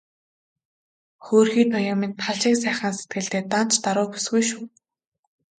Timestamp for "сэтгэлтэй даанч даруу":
2.97-4.07